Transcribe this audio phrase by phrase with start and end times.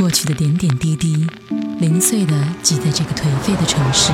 [0.00, 1.26] 过去的点点滴滴，
[1.78, 4.10] 零碎的挤在这个颓废的城市。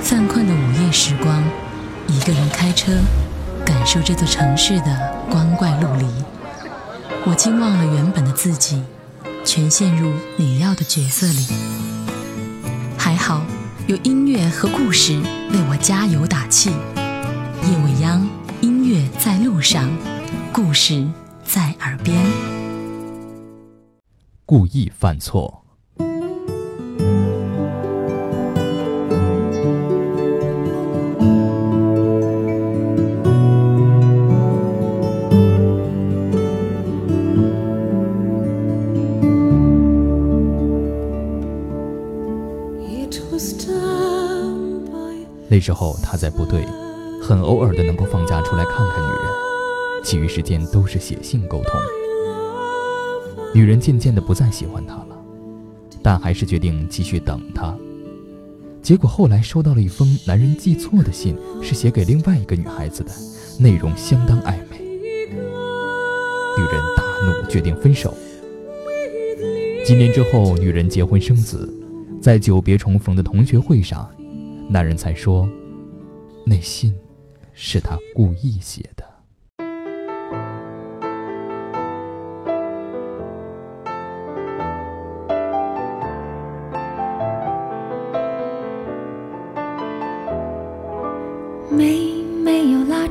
[0.00, 1.44] 犯困的午夜时光，
[2.06, 2.92] 一个人开车，
[3.66, 6.06] 感受这座城市的光怪陆离。
[7.26, 8.82] 我竟忘了原本的自己，
[9.44, 11.46] 全陷入你要的角色里。
[12.96, 13.42] 还好
[13.88, 15.20] 有音乐和故事
[15.52, 16.70] 为我加油打气。
[16.70, 18.26] 叶未央，
[18.62, 19.86] 音乐在路上，
[20.50, 21.06] 故事
[21.44, 22.57] 在耳边。
[24.50, 25.62] 故意犯错。
[45.50, 46.64] 那时候他在部队，
[47.22, 51.97] 很偶尔的能够放假出来看看女人，其余时间都是写信沟通。
[53.54, 55.16] 女人渐渐的不再喜欢他了，
[56.02, 57.76] 但还是决定继续等他。
[58.82, 63.10] 结果后来收到了一封男人寄错的信，是写给另外一个女孩子的，
[63.58, 64.78] 内容相当暧昧。
[66.56, 68.14] 女人大怒，决定分手。
[69.84, 71.72] 几年之后，女人结婚生子，
[72.20, 74.08] 在久别重逢的同学会上。
[74.68, 75.48] 男人才说，
[76.44, 76.94] 那信
[77.54, 79.04] 是他故意写的。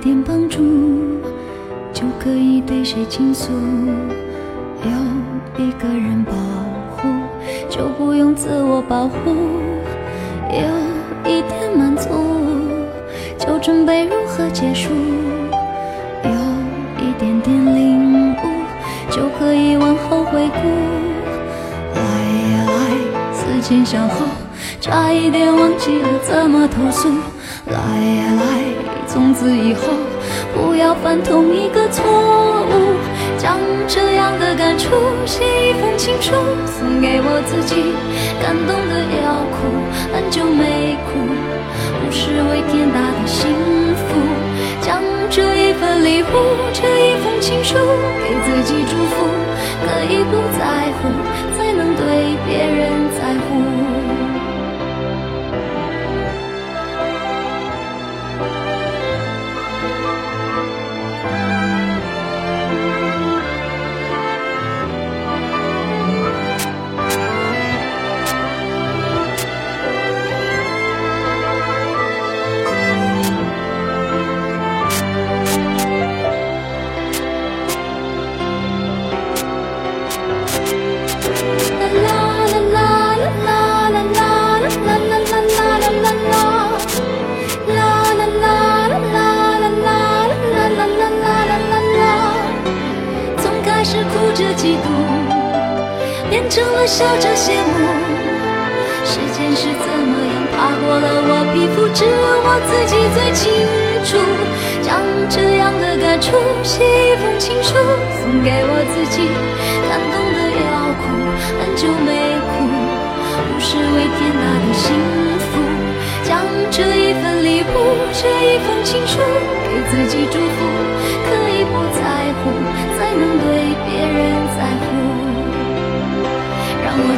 [0.00, 0.60] 点帮助。
[1.92, 3.52] 就可以对谁倾诉，
[4.84, 6.32] 有一个人保
[6.96, 7.08] 护，
[7.68, 9.18] 就不用自我保护。
[10.48, 12.08] 有一点满足，
[13.36, 14.90] 就准备如何结束。
[16.22, 16.30] 有
[16.98, 18.36] 一点点领悟，
[19.10, 20.60] 就可以往后回顾。
[21.94, 22.00] 来
[22.52, 24.24] 呀来，思前想后，
[24.80, 27.08] 差一点忘记了怎么投诉。
[27.66, 29.82] 来呀来，从此以后。
[30.52, 32.96] 不要犯同一个错误，
[33.38, 33.56] 将
[33.86, 34.90] 这样的感触
[35.24, 36.32] 写一封情书，
[36.66, 37.94] 送给我自己，
[38.42, 39.70] 感动的要哭，
[40.12, 41.22] 很久没哭，
[42.02, 43.46] 不是为天大的幸
[43.94, 44.18] 福，
[44.82, 45.00] 将
[45.30, 46.26] 这一份礼物，
[46.72, 47.76] 这一封情书，
[48.18, 49.26] 给自己祝福，
[49.86, 51.08] 可以不在乎，
[96.50, 97.78] 成了笑着羡慕，
[99.06, 102.10] 时间是怎么样爬过了我皮肤，只有
[102.42, 103.46] 我自己最清
[104.04, 104.18] 楚。
[104.82, 104.98] 将
[105.30, 107.72] 这样的感触写一封情书，
[108.20, 109.30] 送给我自己，
[109.88, 110.19] 感动